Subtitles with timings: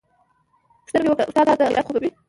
[0.83, 2.09] پوښتنه مې وکړه استاده خيريت خو به وي.